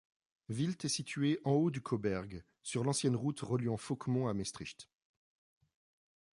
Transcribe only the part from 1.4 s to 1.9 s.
en haut du